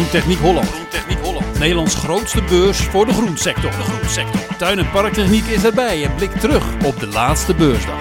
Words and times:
Groentechniek 0.00 0.38
Holland. 0.38 0.66
Groentechniek 0.66 1.18
Holland. 1.18 1.58
Nederlands 1.58 1.94
grootste 1.94 2.42
beurs 2.42 2.80
voor 2.80 3.06
de 3.06 3.12
groensector. 3.12 3.70
De 3.70 3.76
groensector. 3.76 4.56
Tuin- 4.56 4.78
en 4.78 4.90
parktechniek 4.90 5.44
is 5.44 5.64
erbij 5.64 6.04
en 6.04 6.14
blikt 6.14 6.40
terug 6.40 6.84
op 6.84 7.00
de 7.00 7.06
laatste 7.06 7.54
beursdag. 7.54 8.00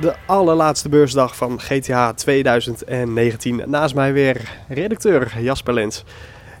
De 0.00 0.14
allerlaatste 0.26 0.88
beursdag 0.88 1.36
van 1.36 1.60
GTH 1.60 2.08
2019. 2.08 3.62
Naast 3.66 3.94
mij 3.94 4.12
weer 4.12 4.58
redacteur 4.68 5.40
Jasper 5.40 5.74
Lens. 5.74 6.04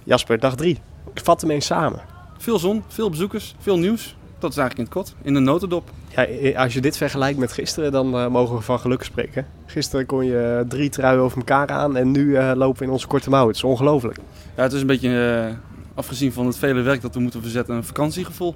Jasper, 0.04 0.38
dag 0.38 0.54
3. 0.54 0.78
Vat 1.14 1.40
hem 1.40 1.50
eens 1.50 1.66
samen. 1.66 2.02
Veel 2.38 2.58
zon, 2.58 2.84
veel 2.88 3.10
bezoekers, 3.10 3.54
veel 3.58 3.78
nieuws. 3.78 4.16
Dat 4.44 4.52
is 4.52 4.58
eigenlijk 4.58 4.90
in 4.90 4.98
het 4.98 5.08
kort, 5.08 5.26
in 5.26 5.34
de 5.34 5.40
notendop. 5.40 5.90
Ja, 6.08 6.62
als 6.62 6.74
je 6.74 6.80
dit 6.80 6.96
vergelijkt 6.96 7.38
met 7.38 7.52
gisteren, 7.52 7.92
dan 7.92 8.14
uh, 8.14 8.26
mogen 8.26 8.56
we 8.56 8.62
van 8.62 8.78
geluk 8.78 9.02
spreken. 9.02 9.46
Gisteren 9.66 10.06
kon 10.06 10.24
je 10.24 10.64
drie 10.68 10.88
truien 10.88 11.22
over 11.22 11.38
elkaar 11.38 11.68
aan 11.68 11.96
en 11.96 12.10
nu 12.10 12.24
uh, 12.24 12.52
lopen 12.54 12.78
we 12.78 12.84
in 12.84 12.90
onze 12.90 13.06
korte 13.06 13.30
mouw. 13.30 13.46
Het 13.46 13.56
is 13.56 13.64
ongelooflijk. 13.64 14.18
Ja, 14.56 14.62
het 14.62 14.72
is 14.72 14.80
een 14.80 14.86
beetje, 14.86 15.46
uh, 15.48 15.54
afgezien 15.94 16.32
van 16.32 16.46
het 16.46 16.58
vele 16.58 16.80
werk 16.80 17.00
dat 17.00 17.14
we 17.14 17.20
moeten 17.20 17.42
verzetten, 17.42 17.74
een 17.74 17.84
vakantiegevoel. 17.84 18.54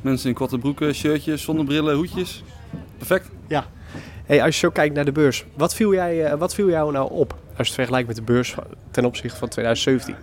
Mensen 0.00 0.28
in 0.28 0.34
korte 0.34 0.58
broeken, 0.58 0.94
shirtjes, 0.94 1.42
zonnebrillen, 1.42 1.94
hoedjes. 1.94 2.42
Perfect. 2.96 3.30
Ja. 3.48 3.64
Hey, 4.24 4.42
als 4.42 4.54
je 4.54 4.60
zo 4.60 4.70
kijkt 4.70 4.94
naar 4.94 5.04
de 5.04 5.12
beurs, 5.12 5.44
wat 5.56 5.74
viel, 5.74 5.94
jij, 5.94 6.36
wat 6.36 6.54
viel 6.54 6.68
jou 6.68 6.92
nou 6.92 7.10
op 7.10 7.30
als 7.30 7.56
je 7.56 7.62
het 7.62 7.74
vergelijkt 7.74 8.06
met 8.06 8.16
de 8.16 8.22
beurs 8.22 8.54
ten 8.90 9.04
opzichte 9.04 9.38
van 9.38 9.48
2017? 9.48 10.14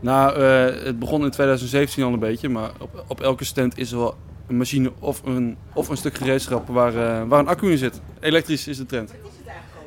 Nou, 0.00 0.38
uh, 0.38 0.84
het 0.84 0.98
begon 0.98 1.24
in 1.24 1.30
2017 1.30 2.04
al 2.04 2.12
een 2.12 2.18
beetje, 2.18 2.48
maar 2.48 2.70
op, 2.78 3.04
op 3.06 3.20
elke 3.20 3.44
stand 3.44 3.78
is 3.78 3.92
er 3.92 3.98
wel 3.98 4.14
een 4.48 4.56
machine 4.56 4.92
of 4.98 5.22
een, 5.24 5.56
of 5.74 5.88
een 5.88 5.96
stuk 5.96 6.16
gereedschap 6.16 6.68
waar, 6.68 6.94
uh, 6.94 7.22
waar 7.28 7.38
een 7.38 7.48
accu 7.48 7.70
in 7.70 7.78
zit. 7.78 8.00
Elektrisch 8.20 8.68
is 8.68 8.76
de 8.76 8.86
trend. 8.86 9.14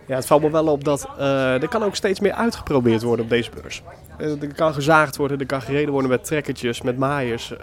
Ja, 0.08 0.16
het 0.16 0.26
valt 0.26 0.42
me 0.42 0.52
wel 0.52 0.68
op 0.68 0.84
dat 0.84 1.08
uh, 1.20 1.62
er 1.62 1.68
kan 1.68 1.84
ook 1.84 1.96
steeds 1.96 2.20
meer 2.20 2.34
uitgeprobeerd 2.34 3.02
worden 3.02 3.26
op 3.26 3.32
deze 3.32 3.50
beurs. 3.62 3.82
Uh, 4.20 4.42
er 4.42 4.54
kan 4.54 4.74
gezaagd 4.74 5.16
worden, 5.16 5.40
er 5.40 5.46
kan 5.46 5.62
gereden 5.62 5.92
worden 5.92 6.10
met 6.10 6.26
trekkertjes, 6.26 6.82
met 6.82 6.98
maaiers. 6.98 7.54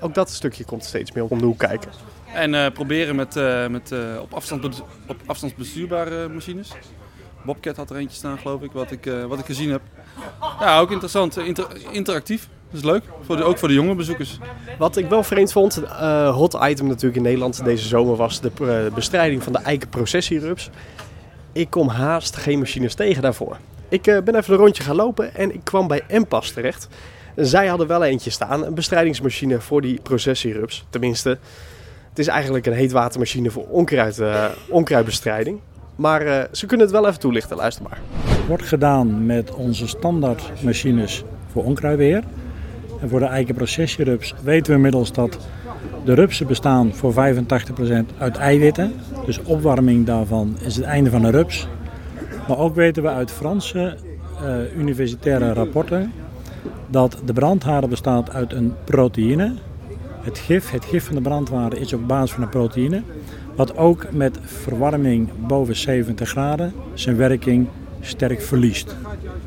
ook 0.00 0.14
dat 0.14 0.30
stukje 0.30 0.64
komt 0.64 0.84
steeds 0.84 1.12
meer 1.12 1.24
om 1.24 1.38
de 1.38 1.44
hoek 1.44 1.58
kijken. 1.58 1.90
En 2.34 2.72
proberen 2.72 3.16
met, 3.16 3.34
met 3.70 3.92
op, 4.20 4.34
afstand, 4.34 4.82
op 5.06 5.16
afstand 5.26 5.56
bestuurbare 5.56 6.28
machines. 6.28 6.72
Bobcat 7.44 7.76
had 7.76 7.90
er 7.90 7.96
eentje 7.96 8.16
staan, 8.16 8.38
geloof 8.38 8.62
ik, 8.62 8.72
wat 8.72 8.90
ik, 8.90 9.10
wat 9.28 9.38
ik 9.38 9.44
gezien 9.44 9.70
heb. 9.70 9.80
Ja, 10.60 10.80
ook 10.80 10.90
interessant. 10.90 11.36
Inter 11.36 11.66
interactief. 11.90 12.48
Dat 12.70 12.80
is 12.80 12.86
leuk, 12.86 13.02
voor 13.20 13.36
de, 13.36 13.42
ook 13.42 13.58
voor 13.58 13.68
de 13.68 13.74
jonge 13.74 13.94
bezoekers. 13.94 14.38
Wat 14.78 14.96
ik 14.96 15.08
wel 15.08 15.22
vreemd 15.22 15.52
vond, 15.52 15.82
uh, 15.82 16.34
hot 16.34 16.58
item 16.62 16.86
natuurlijk 16.86 17.16
in 17.16 17.22
Nederland 17.22 17.64
deze 17.64 17.88
zomer 17.88 18.16
was 18.16 18.40
de 18.40 18.50
uh, 18.62 18.94
bestrijding 18.94 19.42
van 19.42 19.52
de 19.52 19.58
eikenprocessierups. 19.58 20.70
Ik 21.52 21.70
kom 21.70 21.88
haast 21.88 22.36
geen 22.36 22.58
machines 22.58 22.94
tegen 22.94 23.22
daarvoor. 23.22 23.56
Ik 23.88 24.06
uh, 24.06 24.18
ben 24.22 24.34
even 24.34 24.52
een 24.52 24.60
rondje 24.60 24.82
gaan 24.82 24.96
lopen 24.96 25.34
en 25.34 25.54
ik 25.54 25.60
kwam 25.64 25.86
bij 25.86 26.02
Empas 26.06 26.50
terecht. 26.50 26.88
Zij 27.36 27.66
hadden 27.66 27.86
wel 27.86 28.04
eentje 28.04 28.30
staan, 28.30 28.64
een 28.64 28.74
bestrijdingsmachine 28.74 29.60
voor 29.60 29.80
die 29.80 30.00
processierups. 30.02 30.86
Tenminste, 30.90 31.38
het 32.08 32.18
is 32.18 32.26
eigenlijk 32.26 32.66
een 32.66 32.72
heetwatermachine 32.72 33.50
voor 33.50 33.66
onkruid, 33.68 34.22
onkruidbestrijding. 34.68 35.60
Maar 35.96 36.48
ze 36.52 36.66
kunnen 36.66 36.86
het 36.86 36.94
wel 36.94 37.06
even 37.06 37.20
toelichten, 37.20 37.56
luister 37.56 37.82
maar. 37.82 37.98
Wordt 38.48 38.62
gedaan 38.62 39.26
met 39.26 39.54
onze 39.54 39.86
standaardmachines 39.86 41.24
voor 41.52 41.64
onkruidbeheer. 41.64 42.24
En 43.00 43.08
voor 43.08 43.18
de 43.18 43.26
eikenprocessierups 43.26 44.34
weten 44.42 44.70
we 44.70 44.76
inmiddels 44.76 45.12
dat 45.12 45.38
de 46.04 46.14
rupsen 46.14 46.46
bestaan 46.46 46.94
voor 46.94 47.12
85% 47.12 47.16
uit 48.18 48.36
eiwitten. 48.36 48.92
Dus 49.26 49.42
opwarming 49.42 50.06
daarvan 50.06 50.56
is 50.60 50.76
het 50.76 50.84
einde 50.84 51.10
van 51.10 51.22
de 51.22 51.30
rups. 51.30 51.68
Maar 52.48 52.58
ook 52.58 52.74
weten 52.74 53.02
we 53.02 53.08
uit 53.08 53.30
Franse 53.30 53.96
uh, 54.42 54.76
universitaire 54.78 55.52
rapporten 55.52 56.12
dat 56.86 57.22
de 57.24 57.32
brandhaar 57.32 57.88
bestaat 57.88 58.30
uit 58.30 58.52
een 58.52 58.74
proteïne. 58.84 59.52
Het 60.20 60.38
gif, 60.38 60.70
het 60.70 60.84
gif 60.84 61.04
van 61.04 61.14
de 61.14 61.20
brandhaar 61.20 61.76
is 61.76 61.92
op 61.92 62.08
basis 62.08 62.30
van 62.30 62.42
een 62.42 62.48
proteïne. 62.48 63.02
Wat 63.56 63.76
ook 63.76 64.12
met 64.12 64.38
verwarming 64.42 65.28
boven 65.46 65.76
70 65.76 66.28
graden 66.28 66.72
zijn 66.94 67.16
werking 67.16 67.68
sterk 68.00 68.42
verliest. 68.42 68.96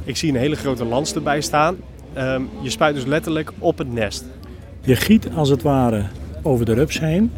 Ik 0.03 0.17
zie 0.17 0.29
een 0.29 0.39
hele 0.39 0.55
grote 0.55 0.85
lans 0.85 1.13
erbij 1.15 1.41
staan. 1.41 1.75
Um, 2.17 2.49
je 2.61 2.69
spuit 2.69 2.95
dus 2.95 3.05
letterlijk 3.05 3.51
op 3.57 3.77
het 3.77 3.93
nest. 3.93 4.25
Je 4.81 4.95
giet 4.95 5.29
als 5.35 5.49
het 5.49 5.61
ware 5.61 6.03
over 6.41 6.65
de 6.65 6.73
rups 6.73 6.99
heen. 6.99 7.31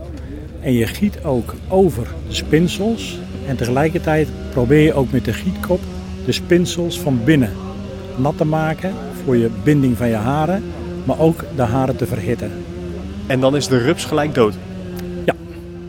En 0.62 0.74
je 0.74 0.88
giet 0.88 1.24
ook 1.24 1.54
over 1.68 2.08
de 2.28 2.34
spinsels. 2.34 3.20
En 3.48 3.56
tegelijkertijd 3.56 4.28
probeer 4.52 4.82
je 4.82 4.94
ook 4.94 5.12
met 5.12 5.26
de 5.26 5.34
gietkop 5.34 5.80
de 6.26 6.32
spinsels 6.32 7.00
van 7.00 7.24
binnen 7.24 7.52
nat 8.18 8.38
te 8.38 8.46
maken 8.46 8.94
voor 9.24 9.38
je 9.38 9.50
binding 9.64 9.98
van 9.98 10.08
je 10.08 10.16
haren. 10.16 10.64
Maar 11.06 11.20
ook 11.20 11.44
de 11.56 11.62
haren 11.62 11.96
te 11.96 12.06
verhitten. 12.06 12.52
En 13.28 13.40
dan 13.40 13.56
is 13.56 13.68
de 13.68 13.78
rups 13.78 14.06
gelijk 14.06 14.34
dood? 14.36 14.54
Ja, 15.26 15.36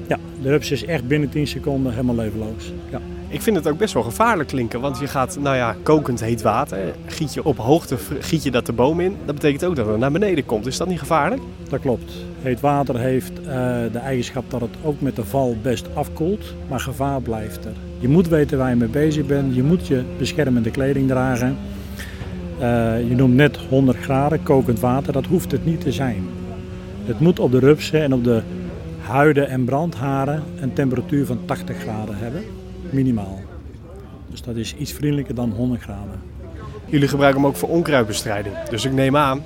ja 0.09 0.19
de 0.43 0.49
rups 0.49 0.71
is 0.71 0.85
echt 0.85 1.09
binnen 1.09 1.29
10 1.29 1.47
seconden 1.47 1.93
helemaal 1.93 2.15
levenloos. 2.15 2.73
Ja. 2.91 3.01
Ik 3.35 3.43
vind 3.43 3.57
het 3.57 3.69
ook 3.69 3.79
best 3.79 3.95
wel 3.95 4.03
gevaarlijk 4.03 4.49
klinken, 4.49 4.81
want 4.81 4.99
je 4.99 5.07
gaat, 5.07 5.39
nou 5.41 5.57
ja, 5.57 5.77
kokend 5.83 6.21
heet 6.21 6.43
water, 6.43 6.79
giet 7.07 7.35
je 7.35 7.45
op 7.45 7.57
hoogte, 7.57 7.97
giet 8.19 8.43
je 8.43 8.51
dat 8.51 8.67
de 8.67 8.73
boom 8.73 9.01
in. 9.01 9.17
Dat 9.25 9.35
betekent 9.35 9.65
ook 9.65 9.77
dat 9.77 9.87
het 9.87 9.99
naar 9.99 10.13
beneden 10.13 10.47
komt. 10.47 10.67
Is 10.67 10.77
dat 10.77 10.89
niet 10.89 10.99
gevaarlijk? 10.99 11.43
Dat 11.69 11.81
klopt. 11.81 12.13
Heet 12.43 12.61
water 12.61 12.99
heeft 12.99 13.33
uh, 13.41 13.47
de 13.93 14.01
eigenschap 14.03 14.51
dat 14.51 14.61
het 14.61 14.71
ook 14.83 15.01
met 15.01 15.17
de 15.17 15.25
val 15.25 15.57
best 15.63 15.87
afkoelt, 15.95 16.55
maar 16.69 16.81
gevaar 16.81 17.21
blijft 17.21 17.65
er. 17.65 17.73
Je 17.99 18.09
moet 18.09 18.29
weten 18.29 18.59
waar 18.59 18.71
je 18.71 18.77
mee 18.77 18.89
bezig 18.89 19.27
bent, 19.27 19.55
je 19.55 19.63
moet 19.63 19.87
je 19.87 20.05
beschermende 20.19 20.71
kleding 20.71 21.09
dragen. 21.09 21.57
Uh, 22.61 23.09
je 23.09 23.15
noemt 23.15 23.35
net 23.35 23.57
100 23.57 23.99
graden 23.99 24.43
kokend 24.43 24.81
water, 24.81 25.13
dat 25.13 25.27
hoeft 25.27 25.53
het 25.53 25.65
niet 25.65 25.81
te 25.81 25.93
zijn. 25.93 26.29
Het 27.05 27.21
moet 27.21 27.39
op 27.39 27.51
de 27.51 27.59
rupsen 27.59 28.03
en 28.03 28.13
op 28.13 28.25
de 28.25 28.43
huiden 28.99 29.49
en 29.49 29.65
brandharen 29.65 30.43
een 30.61 30.73
temperatuur 30.73 31.27
van 31.27 31.39
80 31.45 31.77
graden 31.77 32.17
hebben 32.19 32.45
minimaal. 32.95 33.41
Dus 34.31 34.43
dat 34.43 34.57
is 34.57 34.75
iets 34.77 34.93
vriendelijker 34.93 35.35
dan 35.35 35.51
100 35.51 35.83
graden. 35.83 36.21
Jullie 36.87 37.09
gebruiken 37.09 37.41
hem 37.41 37.51
ook 37.51 37.57
voor 37.57 37.69
onkruidbestrijding. 37.69 38.55
Dus 38.69 38.85
ik 38.85 38.93
neem 38.93 39.17
aan, 39.17 39.43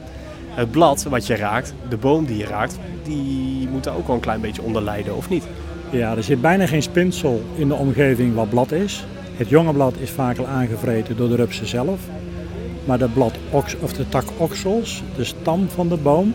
het 0.50 0.70
blad 0.70 1.02
wat 1.02 1.26
je 1.26 1.36
raakt, 1.36 1.74
de 1.88 1.96
boom 1.96 2.26
die 2.26 2.36
je 2.36 2.46
raakt, 2.46 2.78
die 3.02 3.68
moet 3.68 3.84
daar 3.84 3.96
ook 3.96 4.06
wel 4.06 4.16
een 4.16 4.22
klein 4.22 4.40
beetje 4.40 4.62
onder 4.62 4.82
lijden, 4.82 5.16
of 5.16 5.28
niet? 5.28 5.44
Ja, 5.90 6.16
er 6.16 6.22
zit 6.22 6.40
bijna 6.40 6.66
geen 6.66 6.82
spinsel 6.82 7.42
in 7.54 7.68
de 7.68 7.74
omgeving 7.74 8.34
wat 8.34 8.48
blad 8.48 8.72
is. 8.72 9.04
Het 9.36 9.48
jonge 9.48 9.72
blad 9.72 9.94
is 9.98 10.10
vaak 10.10 10.38
al 10.38 10.46
aangevreten 10.46 11.16
door 11.16 11.28
de 11.28 11.36
rupsen 11.36 11.66
zelf. 11.66 12.00
Maar 12.84 12.98
de, 12.98 13.08
blad 13.08 13.34
of 13.80 13.92
de 13.92 14.08
tak 14.08 14.24
oksels, 14.36 15.02
de 15.16 15.24
stam 15.24 15.68
van 15.68 15.88
de 15.88 15.96
boom, 15.96 16.34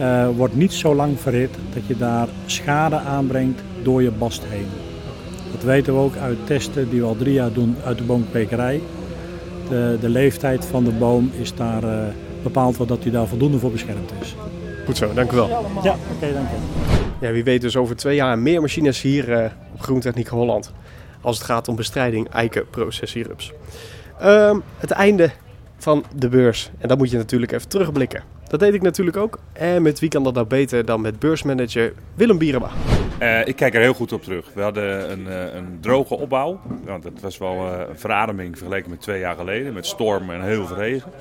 uh, 0.00 0.28
wordt 0.36 0.56
niet 0.56 0.72
zo 0.72 0.94
lang 0.94 1.20
verhit 1.20 1.50
dat 1.74 1.86
je 1.86 1.96
daar 1.96 2.28
schade 2.46 2.96
aanbrengt 2.96 3.60
door 3.82 4.02
je 4.02 4.10
bast 4.10 4.44
heen. 4.44 4.87
Dat 5.52 5.62
weten 5.62 5.94
we 5.94 6.00
ook 6.00 6.16
uit 6.16 6.38
testen 6.46 6.90
die 6.90 7.00
we 7.00 7.06
al 7.06 7.16
drie 7.16 7.32
jaar 7.32 7.52
doen 7.52 7.76
uit 7.84 7.98
de 7.98 8.04
boomkwekerij. 8.04 8.80
De, 9.68 9.96
de 10.00 10.08
leeftijd 10.08 10.64
van 10.64 10.84
de 10.84 10.90
boom 10.90 11.30
is 11.40 11.54
daar 11.54 11.84
uh, 11.84 12.00
bepaald 12.42 12.76
wordt 12.76 12.92
dat 12.92 13.02
hij 13.02 13.12
daar 13.12 13.26
voldoende 13.26 13.58
voor 13.58 13.70
beschermd 13.70 14.12
is. 14.20 14.34
Goed 14.84 14.96
zo, 14.96 15.12
dank 15.14 15.32
u 15.32 15.36
wel. 15.36 15.48
Ja, 15.48 15.56
oké, 15.56 15.98
okay, 16.16 16.32
dank 16.32 16.46
u. 16.46 17.26
Ja, 17.26 17.32
wie 17.32 17.44
weet 17.44 17.60
dus 17.60 17.76
over 17.76 17.96
twee 17.96 18.16
jaar 18.16 18.38
meer 18.38 18.60
machines 18.60 19.02
hier 19.02 19.28
uh, 19.28 19.44
op 19.74 19.80
Groentechniek 19.80 20.28
Holland. 20.28 20.72
Als 21.20 21.36
het 21.36 21.46
gaat 21.46 21.68
om 21.68 21.76
bestrijding 21.76 22.28
eikenprocessierups. 22.28 23.52
Uh, 24.22 24.56
het 24.78 24.90
einde 24.90 25.30
van 25.76 26.04
de 26.16 26.28
beurs. 26.28 26.70
En 26.78 26.88
dan 26.88 26.98
moet 26.98 27.10
je 27.10 27.16
natuurlijk 27.16 27.52
even 27.52 27.68
terugblikken. 27.68 28.22
Dat 28.48 28.60
deed 28.60 28.74
ik 28.74 28.82
natuurlijk 28.82 29.16
ook. 29.16 29.38
En 29.52 29.82
met 29.82 29.98
wie 29.98 30.08
kan 30.08 30.24
dat 30.24 30.34
nou 30.34 30.46
beter 30.46 30.84
dan 30.84 31.00
met 31.00 31.18
beursmanager 31.18 31.92
Willem 32.14 32.38
Bierenbach? 32.38 32.74
Uh, 33.22 33.46
ik 33.46 33.56
kijk 33.56 33.74
er 33.74 33.80
heel 33.80 33.94
goed 33.94 34.12
op 34.12 34.22
terug. 34.22 34.50
We 34.54 34.62
hadden 34.62 35.10
een, 35.10 35.26
uh, 35.26 35.54
een 35.54 35.78
droge 35.80 36.14
opbouw. 36.14 36.60
Want 36.84 37.04
het 37.04 37.20
was 37.20 37.38
wel 37.38 37.54
uh, 37.54 37.88
een 37.88 37.98
verademing 37.98 38.56
vergeleken 38.56 38.90
met 38.90 39.00
twee 39.00 39.20
jaar 39.20 39.36
geleden. 39.36 39.72
Met 39.72 39.86
storm 39.86 40.30
en 40.30 40.42
heel 40.42 40.66
veel 40.66 40.76
regen. 40.76 41.12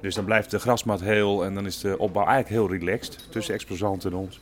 Dus 0.00 0.14
dan 0.14 0.24
blijft 0.24 0.50
de 0.50 0.58
grasmat 0.58 1.00
heel 1.00 1.44
en 1.44 1.54
dan 1.54 1.66
is 1.66 1.80
de 1.80 1.98
opbouw 1.98 2.26
eigenlijk 2.26 2.54
heel 2.54 2.78
relaxed 2.78 3.26
tussen 3.30 3.54
exposant 3.54 4.04
en 4.04 4.14
ons. 4.14 4.40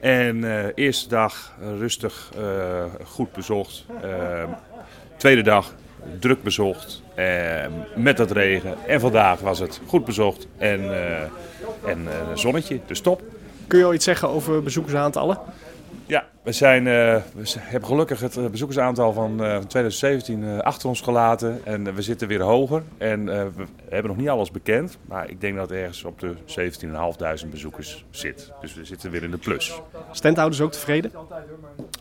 En 0.00 0.44
eerste 0.74 1.08
dag 1.08 1.54
rustig, 1.78 2.30
goed 3.04 3.32
bezocht. 3.32 3.84
tweede 5.16 5.42
dag 5.42 5.74
druk 6.18 6.42
bezocht. 6.42 7.02
met 7.94 8.16
dat 8.16 8.30
regen. 8.30 8.76
En 8.86 9.00
vandaag 9.00 9.40
was 9.40 9.58
het 9.58 9.80
goed 9.86 10.04
bezocht 10.04 10.46
en, 10.58 10.80
en 11.84 12.08
zonnetje, 12.34 12.80
dus 12.86 13.00
top. 13.00 13.22
Kun 13.66 13.78
je 13.78 13.84
al 13.84 13.94
iets 13.94 14.04
zeggen 14.04 14.28
over 14.28 14.62
bezoekersaantallen? 14.62 15.38
Ja, 16.06 16.26
we, 16.42 16.52
zijn, 16.52 16.86
uh, 16.86 16.92
we 17.34 17.54
hebben 17.58 17.88
gelukkig 17.88 18.20
het 18.20 18.50
bezoekersaantal 18.50 19.12
van, 19.12 19.30
uh, 19.44 19.52
van 19.52 19.66
2017 19.66 20.42
uh, 20.42 20.58
achter 20.58 20.88
ons 20.88 21.00
gelaten. 21.00 21.60
En 21.64 21.94
we 21.94 22.02
zitten 22.02 22.28
weer 22.28 22.42
hoger. 22.42 22.82
En 22.98 23.24
we 23.24 23.66
hebben 23.88 24.10
nog 24.10 24.16
niet 24.16 24.28
alles 24.28 24.50
bekend. 24.50 24.98
Maar 25.06 25.30
ik 25.30 25.40
denk 25.40 25.56
dat 25.56 25.70
het 25.70 25.78
ergens 25.78 26.04
op 26.04 26.20
de 26.20 26.34
17.500 27.44 27.50
bezoekers 27.50 28.04
zit. 28.10 28.52
Dus 28.60 28.74
we 28.74 28.84
zitten 28.84 29.10
weer 29.10 29.22
in 29.22 29.30
de 29.30 29.36
plus. 29.36 29.80
Standhouders 30.10 30.60
ook 30.60 30.72
tevreden? 30.72 31.12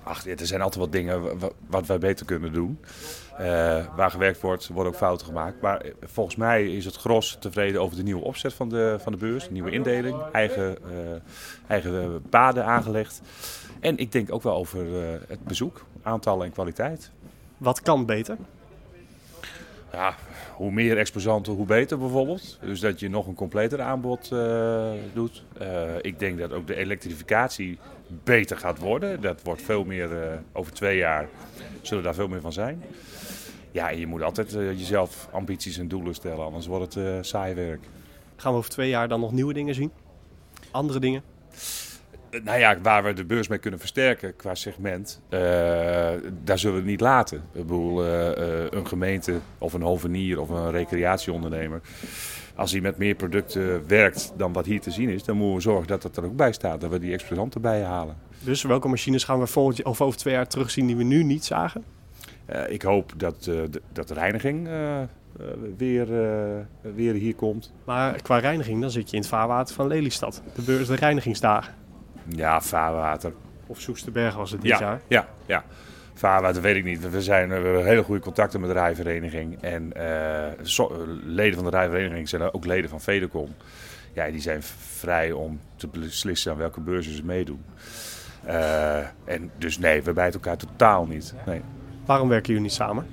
Ach, 0.03 0.27
er 0.27 0.47
zijn 0.47 0.61
altijd 0.61 0.83
wat 0.83 0.91
dingen 0.91 1.21
wat 1.67 1.87
wij 1.87 1.97
beter 1.97 2.25
kunnen 2.25 2.53
doen. 2.53 2.79
waar 3.95 4.11
gewerkt 4.11 4.41
wordt, 4.41 4.67
worden 4.67 4.91
ook 4.93 4.97
fouten 4.97 5.27
gemaakt. 5.27 5.61
Maar 5.61 5.81
volgens 6.01 6.35
mij 6.35 6.65
is 6.65 6.85
het 6.85 6.95
gros 6.95 7.37
tevreden 7.39 7.81
over 7.81 7.97
de 7.97 8.03
nieuwe 8.03 8.23
opzet 8.23 8.53
van 8.53 8.69
de, 8.69 8.95
van 8.99 9.11
de 9.11 9.17
beurs. 9.17 9.47
De 9.47 9.53
nieuwe 9.53 9.71
indeling, 9.71 10.17
eigen, 10.31 10.77
eigen 11.67 12.21
paden 12.29 12.65
aangelegd. 12.65 13.21
En 13.83 13.97
ik 13.97 14.11
denk 14.11 14.31
ook 14.31 14.43
wel 14.43 14.55
over 14.55 14.85
het 15.27 15.43
bezoek, 15.43 15.85
aantallen 16.01 16.45
en 16.45 16.51
kwaliteit. 16.51 17.11
Wat 17.57 17.81
kan 17.81 18.05
beter? 18.05 18.37
Ja, 19.91 20.15
hoe 20.55 20.71
meer 20.71 20.97
exposanten, 20.97 21.53
hoe 21.53 21.65
beter 21.65 21.97
bijvoorbeeld. 21.97 22.59
Dus 22.61 22.79
dat 22.79 22.99
je 22.99 23.09
nog 23.09 23.27
een 23.27 23.33
completer 23.33 23.81
aanbod 23.81 24.29
uh, 24.33 24.91
doet. 25.13 25.43
Uh, 25.61 25.95
ik 26.01 26.19
denk 26.19 26.37
dat 26.37 26.51
ook 26.51 26.67
de 26.67 26.75
elektrificatie 26.75 27.77
beter 28.23 28.57
gaat 28.57 28.79
worden. 28.79 29.21
Dat 29.21 29.41
wordt 29.43 29.61
veel 29.61 29.83
meer, 29.83 30.11
uh, 30.11 30.33
over 30.53 30.73
twee 30.73 30.97
jaar 30.97 31.29
zullen 31.81 32.03
daar 32.03 32.15
veel 32.15 32.27
meer 32.27 32.41
van 32.41 32.53
zijn. 32.53 32.83
Ja, 33.71 33.89
en 33.89 33.99
je 33.99 34.07
moet 34.07 34.21
altijd 34.21 34.51
jezelf 34.51 35.27
ambities 35.31 35.77
en 35.77 35.87
doelen 35.87 36.15
stellen, 36.15 36.45
anders 36.45 36.67
wordt 36.67 36.93
het 36.93 37.25
saai 37.25 37.53
werk. 37.53 37.83
Gaan 38.35 38.51
we 38.51 38.57
over 38.57 38.69
twee 38.69 38.89
jaar 38.89 39.07
dan 39.07 39.19
nog 39.19 39.31
nieuwe 39.31 39.53
dingen 39.53 39.75
zien? 39.75 39.91
Andere 40.71 40.99
dingen? 40.99 41.32
Nou 42.43 42.59
ja, 42.59 42.77
waar 42.81 43.03
we 43.03 43.13
de 43.13 43.25
beurs 43.25 43.47
mee 43.47 43.59
kunnen 43.59 43.79
versterken 43.79 44.35
qua 44.35 44.55
segment, 44.55 45.21
uh, 45.29 45.39
daar 46.43 46.59
zullen 46.59 46.75
we 46.75 46.81
het 46.81 46.89
niet 46.89 47.01
laten. 47.01 47.37
Ik 47.37 47.61
bedoel, 47.61 48.05
uh, 48.05 48.29
een 48.69 48.87
gemeente 48.87 49.39
of 49.57 49.73
een 49.73 49.81
hovenier 49.81 50.39
of 50.39 50.49
een 50.49 50.71
recreatieondernemer. 50.71 51.81
Als 52.55 52.71
hij 52.71 52.81
met 52.81 52.97
meer 52.97 53.15
producten 53.15 53.87
werkt 53.87 54.33
dan 54.37 54.53
wat 54.53 54.65
hier 54.65 54.81
te 54.81 54.91
zien 54.91 55.09
is, 55.09 55.23
dan 55.23 55.37
moeten 55.37 55.55
we 55.55 55.61
zorgen 55.61 55.87
dat 55.87 56.03
het 56.03 56.17
er 56.17 56.25
ook 56.25 56.35
bij 56.35 56.51
staat. 56.51 56.81
Dat 56.81 56.89
we 56.89 56.99
die 56.99 57.13
exposanten 57.13 57.61
bijhalen. 57.61 58.15
Dus 58.39 58.63
welke 58.63 58.87
machines 58.87 59.23
gaan 59.23 59.39
we 59.39 59.47
volgend, 59.47 59.83
of 59.83 60.01
over 60.01 60.19
twee 60.19 60.33
jaar 60.33 60.47
terugzien 60.47 60.87
die 60.87 60.95
we 60.95 61.03
nu 61.03 61.23
niet 61.23 61.45
zagen? 61.45 61.83
ik 62.67 62.81
hoop 62.81 63.13
dat, 63.17 63.43
de, 63.43 63.69
dat 63.91 64.07
de 64.07 64.13
reiniging 64.13 64.67
weer, 65.77 66.07
weer 66.81 67.13
hier 67.13 67.35
komt. 67.35 67.73
Maar 67.85 68.21
qua 68.21 68.37
reiniging, 68.37 68.81
dan 68.81 68.91
zit 68.91 69.09
je 69.09 69.15
in 69.15 69.21
het 69.21 69.31
vaarwater 69.31 69.75
van 69.75 69.87
Lelystad. 69.87 70.41
De 70.55 70.61
beurs, 70.61 70.87
de 70.87 70.95
reinigingsdagen. 70.95 71.73
Ja, 72.27 72.61
vaarwater. 72.61 73.33
Of 73.67 73.79
Soesterberg 73.79 74.35
was 74.35 74.51
het 74.51 74.61
dit 74.61 74.71
ja, 74.71 74.79
jaar? 74.79 75.01
Ja, 75.07 75.27
ja. 75.45 75.63
Vaarwater 76.13 76.61
weet 76.61 76.75
ik 76.75 76.83
niet. 76.83 77.09
We, 77.09 77.21
zijn, 77.21 77.47
we 77.47 77.53
hebben 77.53 77.85
hele 77.85 78.03
goede 78.03 78.21
contacten 78.21 78.59
met 78.59 78.69
de 78.69 78.75
rijvereniging. 78.75 79.61
En 79.61 79.91
uh, 79.97 80.87
leden 81.23 81.55
van 81.55 81.63
de 81.63 81.69
rijvereniging 81.69 82.29
zijn 82.29 82.53
ook 82.53 82.65
leden 82.65 82.89
van 82.89 83.01
Fedecom. 83.01 83.55
Ja, 84.13 84.29
die 84.29 84.41
zijn 84.41 84.63
vrij 84.63 85.31
om 85.31 85.59
te 85.75 85.87
beslissen 85.87 86.51
aan 86.51 86.57
welke 86.57 86.79
beurzen 86.79 87.15
ze 87.15 87.25
meedoen. 87.25 87.63
Uh, 88.47 88.97
en 89.25 89.51
dus 89.57 89.77
nee, 89.77 90.03
we 90.03 90.13
bijten 90.13 90.39
elkaar 90.41 90.57
totaal 90.57 91.05
niet. 91.05 91.33
Nee. 91.45 91.61
Waarom 92.05 92.29
werken 92.29 92.47
jullie 92.47 92.61
niet 92.61 92.73
samen? 92.73 93.07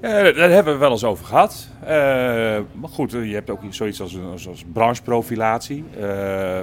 Uh, 0.00 0.10
daar 0.10 0.50
hebben 0.50 0.72
we 0.72 0.78
wel 0.78 0.90
eens 0.90 1.04
over 1.04 1.24
gehad. 1.24 1.68
Uh, 1.82 1.88
maar 2.72 2.88
goed, 2.90 3.10
je 3.10 3.34
hebt 3.34 3.50
ook 3.50 3.60
zoiets 3.70 4.00
als, 4.00 4.18
als, 4.32 4.48
als 4.48 4.64
brancheprofilatie. 4.72 5.84
Uh, 5.98 6.60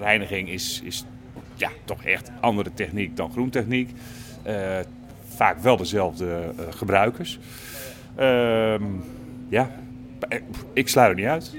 reiniging 0.00 0.48
is, 0.48 0.80
is 0.84 1.04
ja, 1.54 1.68
toch 1.84 2.04
echt 2.04 2.30
andere 2.40 2.70
techniek 2.74 3.16
dan 3.16 3.30
groentechniek. 3.32 3.90
vaak 5.34 5.58
wel 5.58 5.76
dezelfde 5.76 6.52
gebruikers. 6.70 7.38
Ehm, 8.16 8.82
ja, 9.48 9.70
ik 10.72 10.88
sluit 10.88 11.10
er 11.10 11.16
niet 11.16 11.26
uit. 11.26 11.50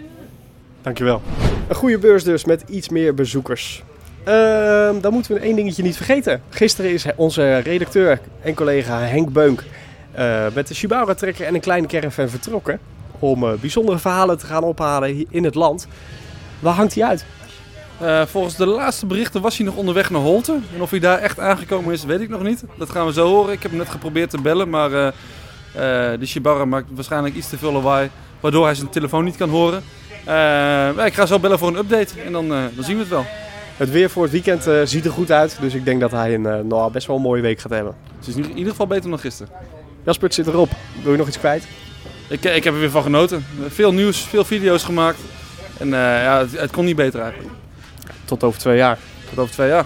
Dankjewel. 0.81 1.21
Een 1.68 1.75
goede 1.75 1.98
beurs 1.98 2.24
dus 2.24 2.45
met 2.45 2.63
iets 2.69 2.89
meer 2.89 3.13
bezoekers. 3.13 3.83
Ehm, 4.24 5.00
dan 5.01 5.13
moeten 5.13 5.33
we 5.33 5.39
één 5.39 5.56
dingetje 5.56 5.83
niet 5.83 5.95
vergeten. 5.95 6.42
Gisteren 6.50 6.92
is 6.92 7.06
onze 7.15 7.57
redacteur 7.57 8.19
en 8.42 8.54
collega 8.54 9.00
Henk 9.00 9.33
Beunk 9.33 9.63
uh, 10.19 10.45
met 10.54 10.68
de 10.68 10.74
Shibara 10.74 11.13
trekker 11.13 11.45
en 11.45 11.56
een 11.56 11.62
kleine 11.62 11.88
caravan 11.88 12.30
vertrokken. 12.30 12.80
Om 13.19 13.44
uh, 13.44 13.54
bijzondere 13.54 13.98
verhalen 13.98 14.38
te 14.38 14.45
gaan 14.45 14.63
ophalen 14.63 15.25
in 15.30 15.44
het 15.44 15.56
land. 15.56 15.88
Waar 16.60 16.74
hangt 16.74 16.95
hij 16.95 17.04
uit? 17.04 17.25
Uh, 18.01 18.25
volgens 18.25 18.56
de 18.56 18.65
laatste 18.65 19.06
berichten 19.06 19.42
was 19.42 19.57
hij 19.57 19.65
nog 19.65 19.75
onderweg 19.75 20.10
naar 20.10 20.21
Holte. 20.21 20.60
En 20.75 20.81
of 20.81 20.89
hij 20.89 21.00
daar 21.00 21.19
echt 21.19 21.39
aangekomen 21.39 21.94
is, 21.94 22.04
weet 22.04 22.21
ik 22.21 22.30
nog 22.30 22.44
niet. 22.44 22.63
Dat 22.77 22.89
gaan 22.89 23.06
we 23.06 23.13
zo 23.13 23.27
horen. 23.27 23.54
Ik 23.54 23.62
heb 23.62 23.71
hem 23.71 23.80
net 23.80 23.89
geprobeerd 23.89 24.30
te 24.30 24.42
bellen, 24.42 24.69
maar 24.69 24.89
de 26.19 26.25
Shibara 26.25 26.65
maakt 26.65 26.88
waarschijnlijk 26.92 27.36
iets 27.36 27.50
te 27.50 27.57
veel 27.57 27.71
lawaai. 27.71 28.10
Waardoor 28.39 28.65
hij 28.65 28.75
zijn 28.75 28.89
telefoon 28.89 29.24
niet 29.24 29.38
kan 29.38 29.50
horen. 29.50 29.83
ik 31.06 31.13
ga 31.13 31.25
zo 31.25 31.39
bellen 31.39 31.60
voor 31.60 31.68
een 31.68 31.77
update 31.77 32.21
en 32.25 32.31
dan, 32.31 32.48
dan 32.48 32.83
zien 32.83 32.95
we 32.95 33.01
het 33.01 33.10
wel. 33.10 33.25
Het 33.77 33.89
weer 33.89 34.10
voor 34.10 34.24
het 34.24 34.31
weekend 34.31 34.89
ziet 34.89 35.06
er 35.06 35.12
goed 35.12 35.31
uit. 35.31 35.57
Dus 35.62 35.74
ik 35.74 35.86
denk 35.86 36.00
dat 36.01 36.12
hij 36.12 36.33
een 36.33 36.68
nou, 36.68 36.92
best 36.92 37.07
wel 37.07 37.15
een 37.15 37.21
mooie 37.21 37.42
week 37.42 37.60
gaat 37.60 37.71
hebben. 37.71 37.95
Het 38.18 38.27
is 38.27 38.36
in 38.36 38.57
ieder 38.57 38.71
geval 38.71 38.88
beter 38.88 39.10
dan 39.10 39.19
gisteren. 39.19 39.54
Jasper, 40.04 40.26
het 40.26 40.34
zit 40.34 40.48
erop. 40.48 40.70
Wil 41.02 41.12
je 41.12 41.18
nog 41.18 41.28
iets 41.28 41.40
kwijt? 41.40 41.68
Ik, 42.28 42.44
ik 42.44 42.64
heb 42.64 42.74
er 42.74 42.80
weer 42.80 42.90
van 42.90 43.04
genoten. 43.04 43.46
Veel 43.68 43.94
nieuws, 43.94 44.22
veel 44.22 44.46
video's 44.46 44.84
gemaakt. 44.84 45.20
En 45.78 45.88
uh, 45.88 45.94
ja, 45.94 46.40
het, 46.40 46.60
het, 46.60 46.72
kon 46.72 46.86
niet 46.86 46.96
beter 46.96 47.22
eigenlijk. 47.22 47.54
Tot 48.26 48.44
over 48.44 48.60
twee 48.60 48.78
jaar. 48.78 48.98
Tot 49.30 49.40
over 49.40 49.54
twee 49.54 49.68
jaar. 49.68 49.86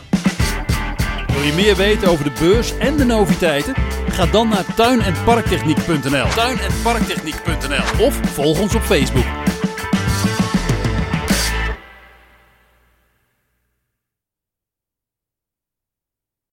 Wil 1.34 1.42
je 1.42 1.54
meer 1.54 1.76
weten 1.76 2.08
over 2.08 2.24
de 2.24 2.32
beurs 2.40 2.78
en 2.78 2.98
de 2.98 3.06
noviteiten? 3.06 3.74
Ga 4.10 4.26
dan 4.26 4.50
naar 4.50 4.66
tuin- 4.76 5.02
en 5.02 5.14
parktechniek.nl. 5.26 6.28
Tuin- 6.36 6.60
en 6.60 6.82
parktechniek.nl 6.84 8.06
of 8.06 8.20
volg 8.34 8.60
ons 8.60 8.76
op 8.76 8.82
Facebook. 8.82 9.47